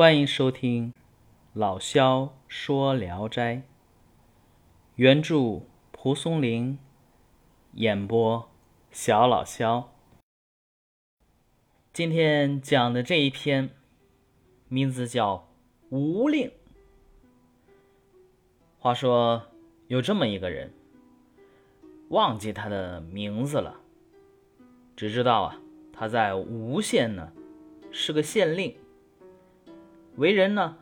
[0.00, 0.94] 欢迎收听
[1.52, 3.56] 老萧说《聊斋》，
[4.94, 5.60] 原著
[5.92, 6.78] 蒲松龄，
[7.74, 8.50] 演播
[8.90, 9.92] 小老萧。
[11.92, 13.68] 今天讲的这一篇
[14.68, 15.36] 名字叫
[15.94, 16.48] 《无令》。
[18.78, 19.42] 话说
[19.88, 20.72] 有这么一个人，
[22.08, 23.78] 忘记他的名字了，
[24.96, 25.60] 只知道啊，
[25.92, 27.30] 他在吴县呢，
[27.92, 28.74] 是个县令。
[30.20, 30.76] 为人呢，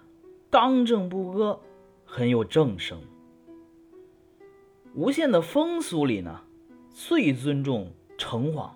[0.50, 1.60] 刚正不阿，
[2.04, 3.00] 很有正声。
[4.96, 6.40] 吴县的风俗里呢，
[6.90, 8.70] 最尊重城隍。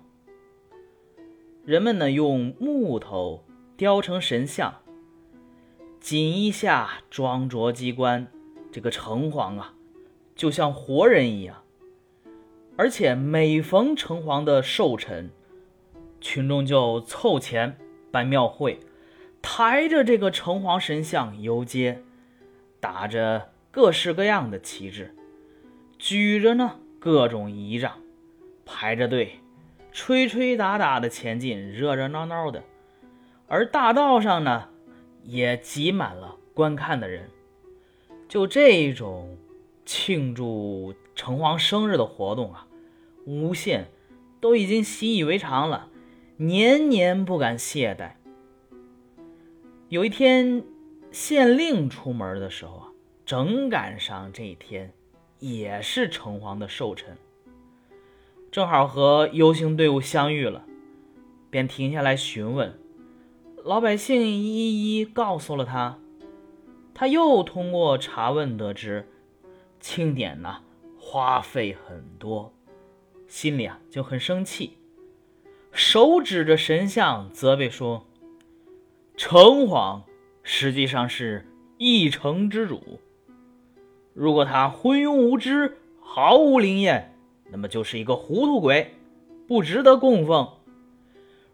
[1.65, 3.43] 人们呢，用木头
[3.75, 4.73] 雕成神像，
[5.99, 8.25] 锦衣下装着机关，
[8.71, 9.73] 这个城隍啊，
[10.33, 11.61] 就像活人一样。
[12.77, 15.29] 而且每逢城隍的寿辰，
[16.21, 17.77] 群众就凑钱
[18.09, 18.79] 办庙会。
[19.43, 22.01] 抬着这个城隍神像游街，
[22.79, 25.13] 打着各式各样的旗帜，
[25.99, 27.99] 举着呢各种仪仗，
[28.65, 29.39] 排着队，
[29.91, 32.63] 吹吹打打的前进，热热闹闹的。
[33.47, 34.69] 而大道上呢，
[35.23, 37.29] 也挤满了观看的人。
[38.27, 39.37] 就这种
[39.85, 42.65] 庆祝城隍生日的活动啊，
[43.25, 43.89] 吴县
[44.39, 45.89] 都已经习以为常了，
[46.37, 48.13] 年年不敢懈怠。
[49.93, 50.63] 有一天，
[51.11, 52.87] 县令出门的时候啊，
[53.27, 54.91] 正赶上这一天，
[55.37, 57.15] 也是城隍的寿辰，
[58.49, 60.65] 正好和游行队伍相遇了，
[61.51, 62.75] 便停下来询问。
[63.63, 65.99] 老百姓一一告诉了他，
[66.95, 69.07] 他又通过查问得知，
[69.79, 70.61] 庆典呢
[70.97, 72.51] 花费很多，
[73.27, 74.79] 心里啊就很生气，
[75.71, 78.07] 手指着神像责备说。
[79.15, 80.01] 城隍
[80.41, 81.45] 实际上是
[81.77, 82.99] 一城之主，
[84.13, 87.15] 如果他昏庸无知、毫无灵验，
[87.51, 88.95] 那么就是一个糊涂鬼，
[89.47, 90.57] 不值得供奉；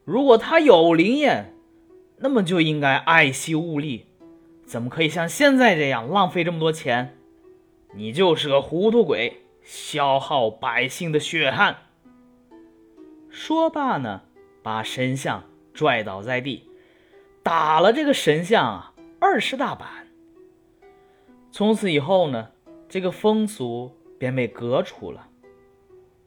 [0.05, 1.53] 如果他有灵验，
[2.17, 4.05] 那么就应该爱惜物力，
[4.65, 7.17] 怎么可以像现在这样浪费这么多钱？
[7.93, 11.75] 你就是个糊涂鬼，消耗百姓的血汗。
[13.29, 14.21] 说罢呢，
[14.63, 15.43] 把神像
[15.73, 16.68] 拽倒在地。
[17.49, 19.89] 打了这个神像啊二十大板。
[21.51, 22.49] 从此以后呢，
[22.87, 25.29] 这个风俗便被革除了。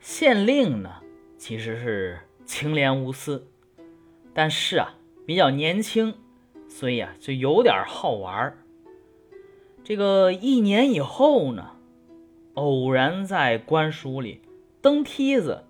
[0.00, 0.90] 县令呢
[1.38, 3.46] 其实是清廉无私，
[4.34, 6.12] 但是啊比较年轻，
[6.68, 8.58] 所以啊就有点好玩
[9.84, 11.76] 这个一年以后呢，
[12.54, 14.42] 偶然在官署里
[14.80, 15.66] 登梯子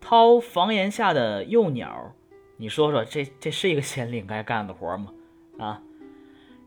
[0.00, 2.12] 掏房檐下的幼鸟。
[2.60, 5.14] 你说说，这这是一个县令该干的活吗？
[5.58, 5.82] 啊，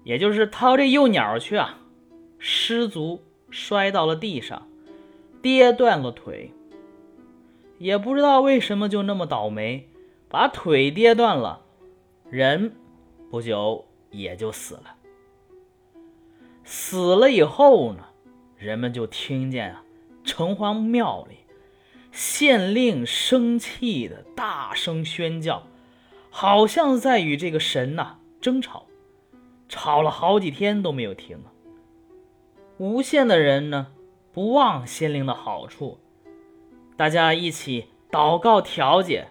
[0.04, 1.78] 也就是掏这幼鸟去啊，
[2.40, 3.22] 失足
[3.52, 4.68] 摔到了地上，
[5.40, 6.52] 跌断了腿。
[7.78, 9.88] 也不知道为什么就那么倒霉，
[10.30, 11.62] 把腿跌断了，
[12.28, 12.74] 人
[13.30, 14.96] 不久也就死了。
[16.64, 18.04] 死了以后呢，
[18.58, 19.84] 人们就听见啊，
[20.24, 21.36] 城隍庙里
[22.12, 25.62] 县令生气的大声宣叫。
[26.36, 28.88] 好像在与这个神呐争吵，
[29.70, 31.54] 吵了好几天都没有停啊。
[32.80, 33.90] 无县的人呢
[34.34, 36.00] 不忘心灵的好处，
[36.98, 39.28] 大家一起祷告调解，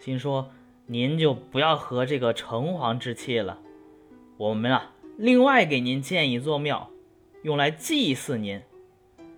[0.00, 0.50] 心说
[0.86, 3.60] 您就不要和这个城隍置气了，
[4.36, 6.90] 我们啊另外给您建一座庙，
[7.42, 8.60] 用来祭祀您。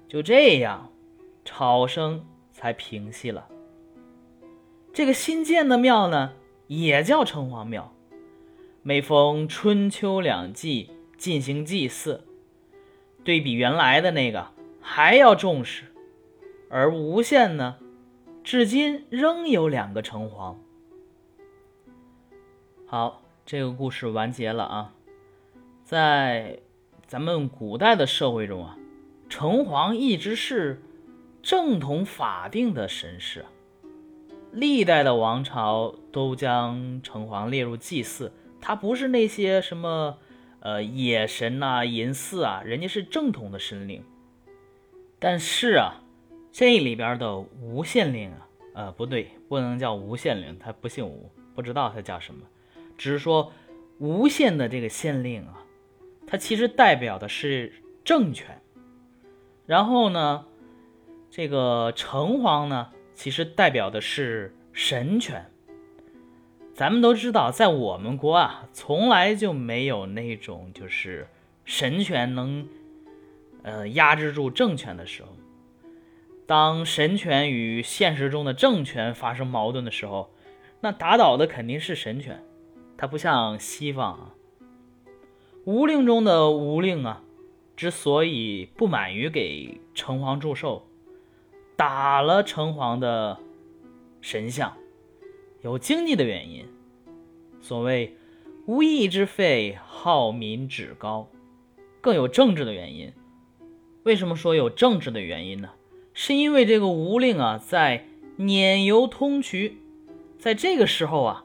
[0.09, 0.91] 就这样，
[1.45, 3.47] 吵声才平息了。
[4.95, 6.33] 这个新建的庙呢？
[6.66, 7.93] 也叫城隍庙，
[8.82, 12.25] 每逢春秋两季进行祭祀，
[13.22, 14.49] 对比原来的那个
[14.81, 15.84] 还要重视。
[16.69, 17.76] 而吴县呢，
[18.43, 20.56] 至今仍有两个城隍。
[22.87, 24.93] 好，这个故事完结了啊。
[25.85, 26.58] 在
[27.06, 28.76] 咱们古代的社会中啊，
[29.29, 30.82] 城隍一直是
[31.41, 33.44] 正统法定的神事。
[34.56, 40.17] 历代的王朝都将城隍列入祭祀，他不是那些什么
[40.61, 44.03] 呃野神呐、淫祀啊，人家是正统的神灵。
[45.19, 46.00] 但是啊，
[46.50, 52.41] 这里边的吴县令啊，呃不对，不能叫吴县令，他不姓吴，不知道他叫什么，
[52.97, 53.53] 只是说
[53.99, 55.62] 吴县的这个县令啊，
[56.26, 58.58] 他其实代表的是政权。
[59.67, 60.47] 然后呢，
[61.31, 62.91] 这个城隍呢？
[63.17, 65.47] 其实代表的是神权，
[66.75, 71.27] 咱们都知道，在我们国啊，从来就没有那种就是
[71.65, 72.69] 神权能
[73.63, 75.31] 呃压制住政权的时候。
[76.47, 80.31] 当神权与现实中的政权发生矛盾的时候，
[80.81, 82.45] 那打倒的肯定是神权。
[82.99, 84.35] 它不像西方啊，
[85.65, 87.23] 吴令中的吴令啊，
[87.77, 90.87] 之所以不满于给城隍祝寿，
[91.76, 93.38] 打了城隍的
[94.20, 94.73] 神像。
[95.62, 96.64] 有经济的原因，
[97.61, 98.17] 所谓
[98.67, 101.28] 无义之费，好民止高；
[102.00, 103.12] 更有政治的原因。
[104.05, 105.70] 为什么说有政治的原因呢？
[106.14, 108.06] 是因为这个吴令啊，在
[108.37, 109.72] 碾油通衢，
[110.38, 111.44] 在这个时候啊，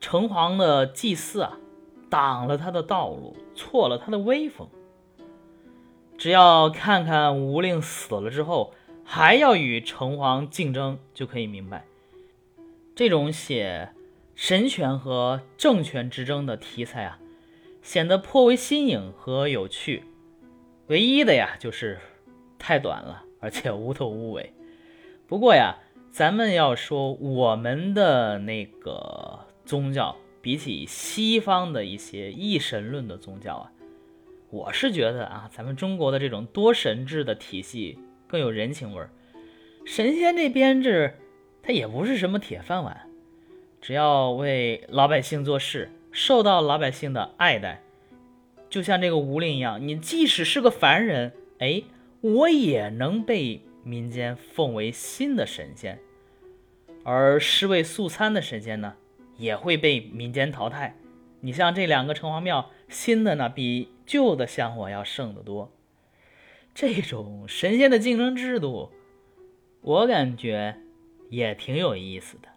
[0.00, 1.58] 城隍的祭祀啊，
[2.10, 4.68] 挡了他的道路，挫了他的威风。
[6.18, 8.74] 只要看看吴令死了之后，
[9.12, 11.84] 还要与城隍竞争，就可以明白。
[12.94, 13.88] 这种写
[14.36, 17.18] 神权和政权之争的题材啊，
[17.82, 20.04] 显得颇为新颖和有趣。
[20.86, 21.98] 唯一的呀，就是
[22.56, 24.52] 太短了，而且无头无尾。
[25.26, 25.74] 不过呀，
[26.12, 33.72] 咱们要说我们的那个宗教，比起西方的一些一神论的宗教啊，
[34.50, 37.98] 我是觉得啊，咱们中国的这种多神制的体系
[38.30, 39.10] 更有人情味儿。
[39.84, 41.16] 神仙这编制。
[41.62, 43.02] 他也不是什么铁饭碗，
[43.82, 47.82] 只要为老百姓做事，受到老百姓的爱戴，
[48.70, 51.82] 就像这个吴令一样，你即使是个凡人，哎，
[52.22, 55.98] 我也能被民间奉为新的神仙。
[57.04, 58.94] 而尸位素餐的神仙呢，
[59.36, 60.96] 也会被民间淘汰。
[61.42, 65.70] 你像这两个城隍庙，新的呢比旧的香火要盛得多。
[66.80, 68.88] 这种神仙的竞争制度，
[69.82, 70.74] 我感觉。
[71.28, 72.48] 也挺有意思的。